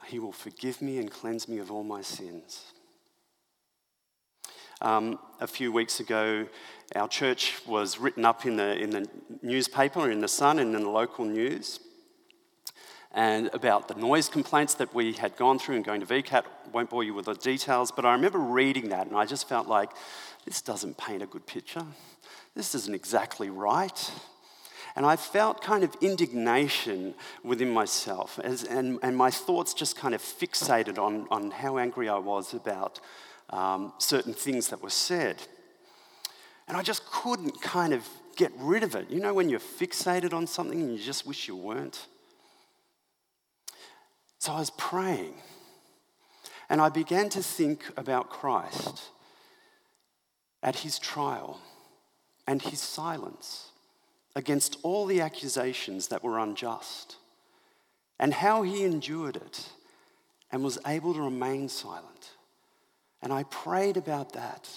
He 0.07 0.19
will 0.19 0.34
forgive 0.34 0.81
me 0.81 0.98
and 0.98 1.10
cleanse 1.10 1.48
me 1.48 1.60
of 1.60 1.72
all 1.72 1.84
my 1.84 2.01
sins. 2.01 2.74
Um, 4.79 5.17
a 5.39 5.48
few 5.48 5.72
weeks 5.72 6.00
ago, 6.00 6.48
our 6.96 7.07
church 7.07 7.55
was 7.65 8.00
written 8.00 8.25
up 8.25 8.46
in 8.46 8.57
the, 8.57 8.77
in 8.77 8.91
the 8.91 9.07
newspaper, 9.41 10.12
in 10.12 10.22
the 10.22 10.27
Sun, 10.27 10.60
and 10.60 10.75
in 10.75 10.84
the 10.84 10.89
local 10.89 11.25
news, 11.25 11.79
and 13.12 13.50
about 13.53 13.88
the 13.88 13.96
noise 13.96 14.29
complaints 14.29 14.75
that 14.75 14.93
we 14.93 15.13
had 15.13 15.36
gone 15.36 15.57
through 15.57 15.77
and 15.77 15.86
going 15.86 16.01
to 16.01 16.05
VCAT. 16.05 16.43
Won't 16.72 16.91
bore 16.91 17.03
you 17.03 17.15
with 17.15 17.25
the 17.25 17.34
details, 17.34 17.91
but 17.91 18.05
I 18.05 18.12
remember 18.13 18.38
reading 18.38 18.89
that, 18.89 19.07
and 19.07 19.15
I 19.17 19.25
just 19.25 19.50
felt 19.50 19.67
like 19.67 19.89
this 20.46 20.62
doesn't 20.62 20.98
paint 20.98 21.24
a 21.24 21.25
good 21.25 21.48
picture. 21.48 21.86
This 22.53 22.75
isn't 22.75 22.93
exactly 22.93 23.50
right. 23.50 24.12
And 24.96 25.07
I 25.07 25.15
felt 25.15 25.62
kind 25.62 25.84
of 25.84 25.96
indignation 26.01 27.15
within 27.43 27.72
myself, 27.72 28.39
as, 28.43 28.63
and, 28.63 29.00
and 29.01 29.17
my 29.17 29.31
thoughts 29.31 29.74
just 29.74 29.96
kind 29.96 30.13
of 30.13 30.22
fixated 30.22 31.00
on, 31.00 31.27
on 31.31 31.50
how 31.50 31.79
angry 31.79 32.10
I 32.10 32.19
was 32.19 32.53
about 32.53 33.00
um, 33.50 33.94
certain 33.98 34.34
things 34.34 34.70
that 34.70 34.82
were 34.82 34.89
said. 34.89 35.42
And 36.68 36.75
I 36.75 36.82
just 36.82 37.06
couldn't 37.06 37.62
kind 37.62 37.94
of 37.94 38.08
get 38.36 38.51
rid 38.58 38.84
of 38.84 38.96
it. 38.96 39.10
You 39.10 39.20
know, 39.20 39.34
when 39.34 39.50
you're 39.50 39.60
fixated 39.60 40.34
on 40.34 40.48
something 40.48 40.80
and 40.80 40.92
you 40.92 41.04
just 41.04 41.25
wish 41.25 41.48
you 41.48 41.56
weren't? 41.56 42.08
So 44.39 44.54
I 44.54 44.60
was 44.60 44.70
praying 44.72 45.34
and 46.70 46.82
I 46.82 46.89
began 46.89 47.30
to 47.30 47.42
think 47.42 47.84
about 47.98 48.30
Christ 48.30 49.04
at 50.62 50.77
his 50.77 51.00
trial 51.00 51.60
and 52.46 52.62
his 52.62 52.80
silence 52.80 53.72
against 54.36 54.77
all 54.84 55.06
the 55.06 55.22
accusations 55.22 56.10
that 56.10 56.24
were 56.24 56.39
unjust 56.39 57.16
and 58.20 58.34
how 58.34 58.63
he 58.63 58.84
endured 58.84 59.36
it 59.36 59.70
and 60.51 60.63
was 60.63 60.77
able 60.86 61.13
to 61.13 61.22
remain 61.22 61.68
silent. 61.70 62.32
And 63.22 63.34
I 63.34 63.44
prayed 63.44 63.98
about 63.98 64.34
that. 64.34 64.70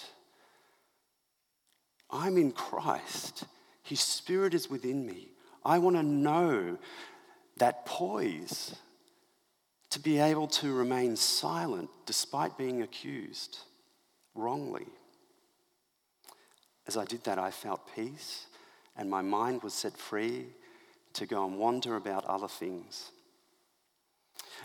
I'm 2.09 2.37
in 2.37 2.51
Christ, 2.51 3.45
His 3.83 4.01
Spirit 4.01 4.53
is 4.53 4.69
within 4.69 5.05
me. 5.05 5.29
I 5.63 5.77
want 5.77 5.95
to 5.95 6.03
know 6.03 6.77
that 7.57 7.85
poise 7.85 8.75
to 9.91 9.99
be 9.99 10.19
able 10.19 10.47
to 10.47 10.73
remain 10.73 11.15
silent 11.15 11.89
despite 12.05 12.57
being 12.57 12.81
accused 12.81 13.59
wrongly. 14.33 14.87
As 16.87 16.97
I 16.97 17.05
did 17.05 17.23
that, 17.25 17.37
I 17.37 17.51
felt 17.51 17.95
peace 17.95 18.47
and 18.97 19.09
my 19.09 19.21
mind 19.21 19.63
was 19.63 19.73
set 19.73 19.97
free 19.97 20.47
to 21.13 21.25
go 21.25 21.45
and 21.45 21.57
wander 21.57 21.95
about 21.95 22.25
other 22.25 22.47
things. 22.47 23.11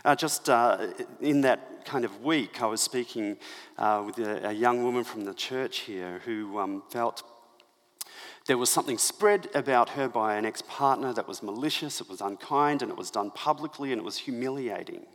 Uh, 0.05 0.15
just 0.15 0.49
uh, 0.49 0.87
in 1.21 1.41
that 1.41 1.76
kind 1.87 2.03
of 2.03 2.21
week, 2.21 2.61
I 2.61 2.65
was 2.65 2.81
speaking 2.81 3.37
uh, 3.77 4.03
with 4.05 4.19
a, 4.19 4.49
a, 4.49 4.51
young 4.51 4.83
woman 4.83 5.05
from 5.05 5.23
the 5.23 5.33
church 5.33 5.79
here 5.79 6.19
who 6.25 6.59
um, 6.59 6.83
felt 6.89 7.23
there 8.45 8.57
was 8.57 8.69
something 8.69 8.97
spread 8.97 9.47
about 9.55 9.89
her 9.89 10.09
by 10.09 10.35
an 10.35 10.45
ex 10.45 10.61
partner 10.61 11.13
that 11.13 11.29
was 11.29 11.41
malicious, 11.41 12.01
it 12.01 12.09
was 12.09 12.19
unkind, 12.19 12.81
and 12.81 12.91
it 12.91 12.97
was 12.97 13.09
done 13.09 13.31
publicly, 13.31 13.93
and 13.93 14.01
it 14.01 14.03
was 14.03 14.17
humiliating. 14.17 15.05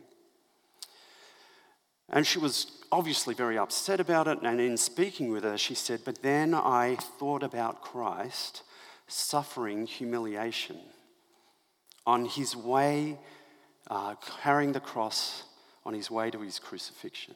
And 2.08 2.26
she 2.26 2.38
was 2.38 2.82
obviously 2.90 3.34
very 3.34 3.58
upset 3.58 4.00
about 4.00 4.26
it. 4.26 4.38
And 4.42 4.58
in 4.58 4.78
speaking 4.78 5.30
with 5.30 5.44
her, 5.44 5.58
she 5.58 5.74
said, 5.74 6.00
But 6.06 6.22
then 6.22 6.54
I 6.54 6.96
thought 7.18 7.42
about 7.42 7.82
Christ 7.82 8.62
suffering 9.08 9.86
humiliation 9.86 10.78
on 12.06 12.24
his 12.24 12.56
way 12.56 13.18
uh, 13.90 14.14
carrying 14.42 14.72
the 14.72 14.80
cross 14.80 15.44
on 15.84 15.94
his 15.94 16.10
way 16.10 16.30
to 16.30 16.40
his 16.40 16.58
crucifixion. 16.58 17.34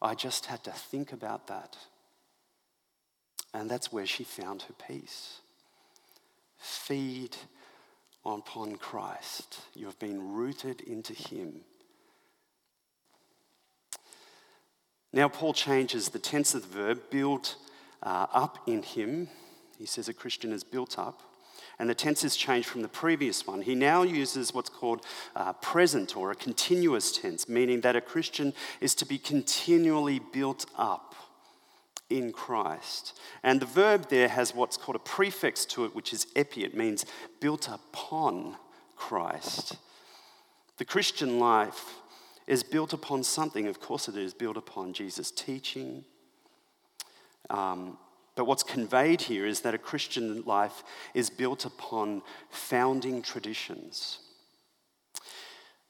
I 0.00 0.14
just 0.14 0.46
had 0.46 0.64
to 0.64 0.72
think 0.72 1.12
about 1.12 1.46
that. 1.48 1.76
And 3.54 3.70
that's 3.70 3.92
where 3.92 4.06
she 4.06 4.24
found 4.24 4.62
her 4.62 4.74
peace. 4.86 5.40
Feed 6.58 7.36
upon 8.24 8.76
Christ. 8.76 9.60
You 9.74 9.86
have 9.86 9.98
been 9.98 10.32
rooted 10.34 10.80
into 10.80 11.14
him. 11.14 11.60
Now, 15.12 15.28
Paul 15.28 15.54
changes 15.54 16.08
the 16.08 16.18
tense 16.18 16.54
of 16.54 16.62
the 16.62 16.68
verb, 16.68 17.02
build 17.10 17.54
uh, 18.02 18.26
up 18.32 18.58
in 18.66 18.82
him. 18.82 19.28
He 19.78 19.86
says 19.86 20.08
a 20.08 20.12
Christian 20.14 20.52
is 20.52 20.64
built 20.64 20.98
up. 20.98 21.22
And 21.78 21.90
the 21.90 21.94
tense 21.94 22.22
has 22.22 22.36
changed 22.36 22.68
from 22.68 22.82
the 22.82 22.88
previous 22.88 23.46
one. 23.46 23.62
He 23.62 23.74
now 23.74 24.02
uses 24.02 24.54
what's 24.54 24.70
called 24.70 25.04
uh, 25.34 25.52
present 25.54 26.16
or 26.16 26.30
a 26.30 26.34
continuous 26.34 27.12
tense, 27.12 27.48
meaning 27.48 27.82
that 27.82 27.96
a 27.96 28.00
Christian 28.00 28.54
is 28.80 28.94
to 28.94 29.06
be 29.06 29.18
continually 29.18 30.18
built 30.18 30.66
up 30.76 31.14
in 32.08 32.32
Christ. 32.32 33.18
And 33.42 33.60
the 33.60 33.66
verb 33.66 34.08
there 34.08 34.28
has 34.28 34.54
what's 34.54 34.76
called 34.76 34.96
a 34.96 35.00
prefix 35.00 35.64
to 35.66 35.84
it, 35.84 35.94
which 35.94 36.12
is 36.12 36.26
epi. 36.34 36.64
It 36.64 36.74
means 36.74 37.04
built 37.40 37.68
upon 37.68 38.56
Christ. 38.96 39.76
The 40.78 40.84
Christian 40.84 41.38
life 41.38 41.96
is 42.46 42.62
built 42.62 42.92
upon 42.92 43.24
something. 43.24 43.66
Of 43.66 43.80
course, 43.80 44.08
it 44.08 44.16
is 44.16 44.32
built 44.32 44.56
upon 44.56 44.92
Jesus' 44.92 45.30
teaching. 45.30 46.04
Um, 47.50 47.98
but 48.36 48.46
what's 48.46 48.62
conveyed 48.62 49.22
here 49.22 49.46
is 49.46 49.62
that 49.62 49.74
a 49.74 49.78
Christian 49.78 50.42
life 50.42 50.84
is 51.14 51.30
built 51.30 51.64
upon 51.64 52.22
founding 52.50 53.22
traditions. 53.22 54.20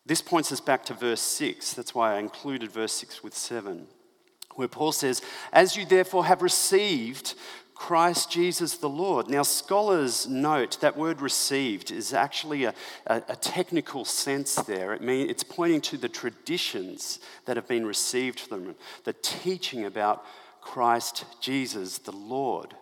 This 0.07 0.23
points 0.23 0.53
us 0.53 0.61
back 0.61 0.85
to 0.87 0.95
verse 0.95 1.21
6. 1.21 1.75
That's 1.75 1.95
why 1.95 2.15
I 2.15 2.21
included 2.21 2.71
verse 2.71 2.93
6 2.93 3.25
with 3.25 3.37
7, 3.37 3.89
where 4.55 4.69
Paul 4.69 4.93
says, 4.93 5.21
As 5.53 5.77
you 5.77 5.85
therefore 5.85 6.25
have 6.25 6.41
received 6.41 7.35
Christ 7.77 8.31
Jesus 8.31 8.79
the 8.79 8.89
Lord. 8.89 9.29
Now, 9.29 9.43
scholars 9.43 10.27
note 10.27 10.81
that 10.81 10.97
word 10.97 11.21
received 11.21 11.91
is 11.91 12.15
actually 12.15 12.65
a, 12.65 12.75
a, 13.07 13.17
a, 13.29 13.37
technical 13.37 14.07
sense 14.07 14.55
there. 14.55 14.95
It 14.95 15.03
mean, 15.03 15.29
it's 15.29 15.45
pointing 15.45 15.83
to 15.83 15.99
the 15.99 16.09
traditions 16.09 17.21
that 17.45 17.57
have 17.57 17.69
been 17.69 17.85
received 17.85 18.41
from 18.41 18.65
them, 18.65 18.77
the 19.05 19.13
teaching 19.13 19.85
about 19.85 20.25
Christ 20.67 21.25
Jesus 21.41 21.99
the 21.99 22.13
Lord 22.13 22.75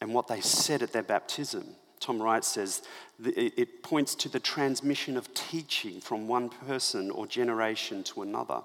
and 0.00 0.14
what 0.14 0.28
they 0.28 0.40
said 0.40 0.82
at 0.82 0.92
their 0.92 1.02
baptism. 1.02 1.76
Tom 2.00 2.20
Wright 2.20 2.42
says 2.42 2.82
it 3.22 3.82
points 3.82 4.14
to 4.16 4.28
the 4.30 4.40
transmission 4.40 5.16
of 5.16 5.32
teaching 5.34 6.00
from 6.00 6.26
one 6.26 6.48
person 6.48 7.10
or 7.10 7.26
generation 7.26 8.02
to 8.04 8.22
another. 8.22 8.62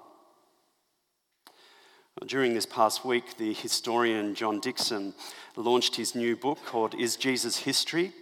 During 2.26 2.54
this 2.54 2.66
past 2.66 3.04
week, 3.04 3.36
the 3.36 3.52
historian 3.52 4.34
John 4.34 4.60
Dickson 4.60 5.14
launched 5.54 5.94
his 5.94 6.14
new 6.14 6.36
book 6.36 6.58
called 6.64 6.94
Is 6.94 7.16
Jesus 7.16 7.58
History? 7.58 8.12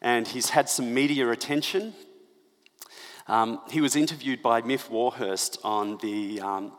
And 0.00 0.26
he's 0.26 0.50
had 0.50 0.68
some 0.68 0.92
media 0.92 1.30
attention. 1.30 1.94
Um, 3.28 3.60
he 3.70 3.80
was 3.80 3.94
interviewed 3.94 4.42
by 4.42 4.62
Miff 4.62 4.90
Warhurst 4.90 5.58
on 5.62 5.98
the 5.98 6.40
um, 6.40 6.72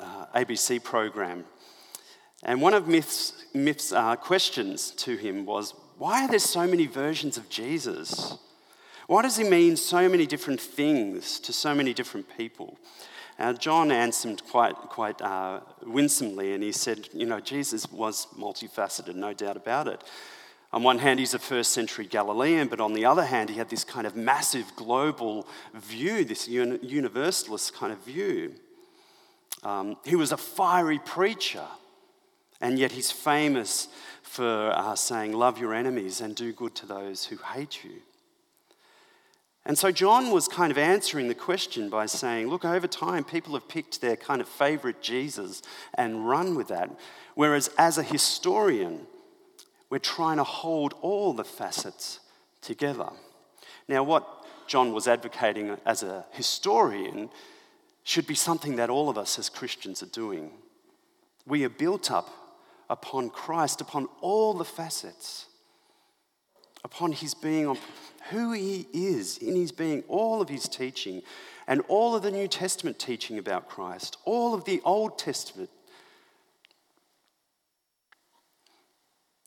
uh, 0.00 0.26
ABC 0.34 0.82
program. 0.82 1.44
And 2.42 2.60
one 2.62 2.74
of 2.74 2.88
Myth's, 2.88 3.44
Miff's 3.54 3.92
uh, 3.92 4.16
questions 4.16 4.90
to 4.92 5.16
him 5.16 5.44
was 5.46 5.74
why 5.98 6.24
are 6.24 6.28
there 6.28 6.38
so 6.38 6.66
many 6.66 6.86
versions 6.86 7.36
of 7.36 7.48
Jesus? 7.50 8.38
Why 9.06 9.22
does 9.22 9.36
he 9.36 9.44
mean 9.44 9.76
so 9.76 10.08
many 10.08 10.24
different 10.24 10.60
things 10.60 11.38
to 11.40 11.52
so 11.52 11.74
many 11.74 11.92
different 11.92 12.26
people? 12.38 12.78
Uh, 13.38 13.52
John 13.54 13.90
answered 13.90 14.42
quite, 14.48 14.76
quite 14.76 15.20
uh, 15.20 15.60
winsomely, 15.84 16.54
and 16.54 16.62
he 16.62 16.72
said, 16.72 17.08
You 17.12 17.26
know, 17.26 17.40
Jesus 17.40 17.90
was 17.90 18.26
multifaceted, 18.38 19.14
no 19.14 19.32
doubt 19.32 19.56
about 19.56 19.88
it. 19.88 20.04
On 20.72 20.82
one 20.82 20.98
hand, 20.98 21.18
he's 21.18 21.34
a 21.34 21.38
first 21.38 21.72
century 21.72 22.06
Galilean, 22.06 22.68
but 22.68 22.80
on 22.80 22.92
the 22.92 23.04
other 23.04 23.24
hand, 23.24 23.50
he 23.50 23.56
had 23.56 23.68
this 23.68 23.82
kind 23.82 24.06
of 24.06 24.14
massive 24.14 24.72
global 24.76 25.48
view, 25.74 26.24
this 26.24 26.46
universalist 26.46 27.74
kind 27.74 27.92
of 27.92 27.98
view. 28.04 28.54
Um, 29.62 29.96
he 30.04 30.16
was 30.16 30.32
a 30.32 30.36
fiery 30.36 30.98
preacher, 30.98 31.66
and 32.60 32.78
yet 32.78 32.92
he's 32.92 33.10
famous 33.10 33.88
for 34.22 34.72
uh, 34.74 34.94
saying, 34.94 35.32
Love 35.32 35.58
your 35.58 35.74
enemies 35.74 36.20
and 36.20 36.34
do 36.34 36.52
good 36.52 36.74
to 36.76 36.86
those 36.86 37.26
who 37.26 37.36
hate 37.36 37.84
you. 37.84 38.00
And 39.66 39.76
so 39.76 39.92
John 39.92 40.30
was 40.30 40.48
kind 40.48 40.72
of 40.72 40.78
answering 40.78 41.28
the 41.28 41.34
question 41.34 41.90
by 41.90 42.06
saying, 42.06 42.48
Look, 42.48 42.64
over 42.64 42.86
time, 42.86 43.24
people 43.24 43.54
have 43.54 43.68
picked 43.68 44.00
their 44.00 44.16
kind 44.16 44.40
of 44.40 44.48
favorite 44.48 45.02
Jesus 45.02 45.62
and 45.94 46.28
run 46.28 46.54
with 46.54 46.68
that. 46.68 46.90
Whereas 47.34 47.70
as 47.76 47.98
a 47.98 48.02
historian, 48.02 49.06
we're 49.90 49.98
trying 49.98 50.38
to 50.38 50.44
hold 50.44 50.94
all 51.02 51.32
the 51.34 51.44
facets 51.44 52.20
together. 52.62 53.10
Now, 53.88 54.04
what 54.04 54.26
John 54.66 54.92
was 54.92 55.08
advocating 55.08 55.76
as 55.84 56.02
a 56.02 56.24
historian 56.30 57.28
should 58.04 58.26
be 58.26 58.34
something 58.34 58.76
that 58.76 58.90
all 58.90 59.08
of 59.08 59.18
us 59.18 59.38
as 59.38 59.48
Christians 59.48 60.02
are 60.02 60.06
doing. 60.06 60.50
We 61.46 61.64
are 61.64 61.70
built 61.70 62.10
up 62.10 62.30
upon 62.88 63.30
Christ, 63.30 63.80
upon 63.80 64.08
all 64.20 64.54
the 64.54 64.64
facets, 64.64 65.46
upon 66.84 67.12
his 67.12 67.34
being, 67.34 67.66
on 67.66 67.78
who 68.30 68.52
he 68.52 68.86
is 68.92 69.38
in 69.38 69.54
his 69.54 69.72
being, 69.72 70.02
all 70.08 70.40
of 70.40 70.48
his 70.48 70.68
teaching, 70.68 71.22
and 71.66 71.82
all 71.88 72.16
of 72.16 72.22
the 72.22 72.30
New 72.30 72.48
Testament 72.48 72.98
teaching 72.98 73.38
about 73.38 73.68
Christ, 73.68 74.16
all 74.24 74.54
of 74.54 74.64
the 74.64 74.80
Old 74.84 75.18
Testament. 75.18 75.70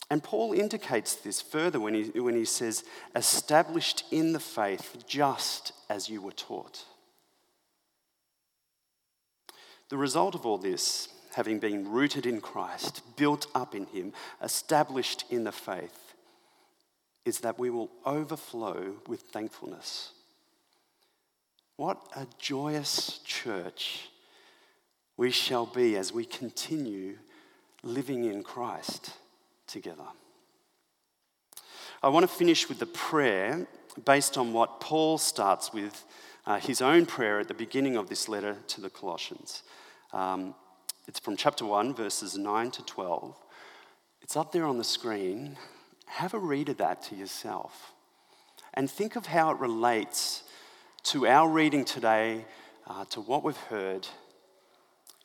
And 0.10 0.24
Paul 0.24 0.54
indicates 0.54 1.16
this 1.16 1.42
further 1.42 1.80
when 1.80 1.96
he, 1.96 2.20
when 2.20 2.36
he 2.36 2.46
says, 2.46 2.84
established 3.16 4.06
in 4.12 4.32
the 4.32 4.40
faith 4.40 5.04
just 5.08 5.74
as 5.90 6.08
you 6.08 6.22
were 6.22 6.32
taught. 6.32 6.86
The 9.94 10.00
result 10.00 10.34
of 10.34 10.44
all 10.44 10.58
this, 10.58 11.08
having 11.36 11.60
been 11.60 11.88
rooted 11.88 12.26
in 12.26 12.42
Christ, 12.42 13.04
built 13.16 13.46
up 13.54 13.76
in 13.76 13.86
Him, 13.86 14.12
established 14.42 15.24
in 15.30 15.44
the 15.44 15.52
faith, 15.52 16.16
is 17.26 17.42
that 17.42 17.60
we 17.60 17.70
will 17.70 17.92
overflow 18.04 18.96
with 19.06 19.22
thankfulness. 19.22 20.14
What 21.76 22.02
a 22.16 22.26
joyous 22.40 23.20
church 23.24 24.10
we 25.16 25.30
shall 25.30 25.68
be 25.68 25.96
as 25.96 26.12
we 26.12 26.26
continue 26.26 27.20
living 27.84 28.24
in 28.24 28.42
Christ 28.42 29.12
together. 29.68 30.08
I 32.02 32.10
want 32.10 32.24
to 32.24 32.36
finish 32.36 32.68
with 32.68 32.82
a 32.82 32.88
prayer 32.88 33.68
based 34.04 34.40
on 34.40 34.54
what 34.54 34.80
Paul 34.80 35.20
starts 35.20 35.72
with 35.72 36.04
uh, 36.46 36.60
his 36.60 36.82
own 36.82 37.06
prayer 37.06 37.40
at 37.40 37.48
the 37.48 37.54
beginning 37.54 37.96
of 37.96 38.10
this 38.10 38.28
letter 38.28 38.58
to 38.68 38.82
the 38.82 38.90
Colossians. 38.90 39.64
Um, 40.12 40.56
it's 41.08 41.20
from 41.20 41.36
chapter 41.36 41.66
1, 41.66 41.94
verses 41.96 42.38
9 42.38 42.72
to 42.72 42.86
12. 42.86 43.36
It's 44.22 44.38
up 44.38 44.52
there 44.52 44.66
on 44.66 44.78
the 44.78 44.84
screen. 44.84 45.58
Have 46.06 46.34
a 46.34 46.40
read 46.40 46.70
of 46.70 46.78
that 46.78 47.02
to 47.04 47.16
yourself 47.16 47.94
and 48.74 48.90
think 48.90 49.16
of 49.16 49.28
how 49.28 49.52
it 49.52 49.60
relates 49.60 50.44
to 51.04 51.28
our 51.28 51.48
reading 51.48 51.86
today, 51.86 52.46
uh, 52.88 53.06
to 53.06 53.22
what 53.22 53.44
we've 53.44 53.58
heard. 53.58 54.08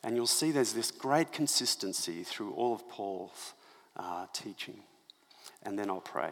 And 0.03 0.15
you'll 0.15 0.27
see 0.27 0.51
there's 0.51 0.73
this 0.73 0.91
great 0.91 1.31
consistency 1.31 2.23
through 2.23 2.51
all 2.53 2.73
of 2.73 2.87
Paul's 2.89 3.53
uh, 3.95 4.27
teaching. 4.33 4.81
And 5.63 5.77
then 5.77 5.89
I'll 5.89 6.01
pray. 6.01 6.31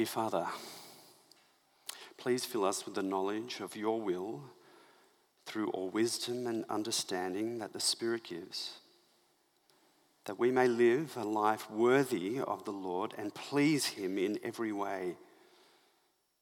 Dear 0.00 0.06
Father, 0.06 0.46
please 2.16 2.46
fill 2.46 2.64
us 2.64 2.86
with 2.86 2.94
the 2.94 3.02
knowledge 3.02 3.60
of 3.60 3.76
your 3.76 4.00
will 4.00 4.40
through 5.44 5.68
all 5.72 5.90
wisdom 5.90 6.46
and 6.46 6.64
understanding 6.70 7.58
that 7.58 7.74
the 7.74 7.80
Spirit 7.80 8.24
gives, 8.24 8.78
that 10.24 10.38
we 10.38 10.50
may 10.50 10.68
live 10.68 11.18
a 11.18 11.22
life 11.22 11.70
worthy 11.70 12.40
of 12.40 12.64
the 12.64 12.72
Lord 12.72 13.12
and 13.18 13.34
please 13.34 13.84
Him 13.88 14.16
in 14.16 14.38
every 14.42 14.72
way, 14.72 15.16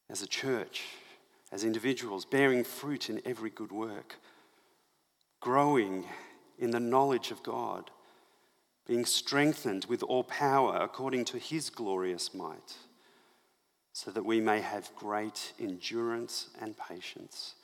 as 0.09 0.23
a 0.23 0.29
church, 0.29 0.85
as 1.51 1.64
individuals, 1.64 2.25
bearing 2.25 2.62
fruit 2.62 3.11
in 3.11 3.21
every 3.25 3.51
good 3.51 3.73
work, 3.73 4.21
growing 5.40 6.05
in 6.61 6.71
the 6.71 6.79
knowledge 6.79 7.33
of 7.33 7.42
God, 7.42 7.90
being 8.87 9.05
strengthened 9.05 9.87
with 9.87 10.05
all 10.05 10.23
power 10.23 10.77
according 10.77 11.25
to 11.25 11.38
His 11.38 11.71
glorious 11.71 12.33
might 12.33 12.77
so 13.98 14.12
that 14.12 14.24
we 14.24 14.38
may 14.38 14.61
have 14.61 14.94
great 14.94 15.52
endurance 15.58 16.50
and 16.61 16.76
patience, 16.76 17.56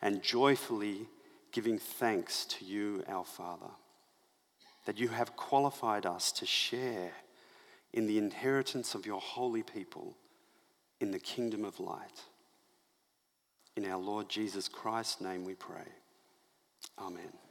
and 0.00 0.22
joyfully 0.22 1.06
giving 1.52 1.78
thanks 1.78 2.46
to 2.46 2.64
you, 2.64 3.04
our 3.06 3.26
Father, 3.26 3.68
that 4.86 4.98
you 4.98 5.08
have 5.08 5.36
qualified 5.36 6.06
us 6.06 6.32
to 6.32 6.46
share 6.46 7.10
in 7.92 8.06
the 8.06 8.16
inheritance 8.16 8.94
of 8.94 9.04
your 9.04 9.20
holy 9.20 9.62
people 9.62 10.16
in 10.98 11.10
the 11.10 11.18
kingdom 11.18 11.62
of 11.62 11.78
light. 11.78 12.22
In 13.76 13.84
our 13.84 14.00
Lord 14.00 14.30
Jesus 14.30 14.68
Christ's 14.68 15.20
name 15.20 15.44
we 15.44 15.52
pray. 15.52 15.88
Amen. 16.98 17.41